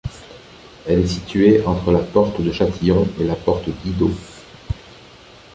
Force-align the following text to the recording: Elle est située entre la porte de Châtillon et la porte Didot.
Elle 0.87 1.01
est 1.01 1.05
située 1.07 1.63
entre 1.63 1.91
la 1.91 1.99
porte 1.99 2.41
de 2.41 2.51
Châtillon 2.51 3.07
et 3.19 3.23
la 3.23 3.35
porte 3.35 3.69
Didot. 3.83 4.09